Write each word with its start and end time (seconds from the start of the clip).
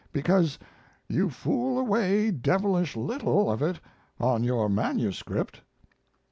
Because 0.11 0.57
you 1.07 1.29
fool 1.29 1.77
away 1.77 2.31
devilish 2.31 2.95
little 2.95 3.51
of 3.51 3.61
it 3.61 3.79
on 4.19 4.43
your 4.43 4.67
manuscript." 4.67 5.61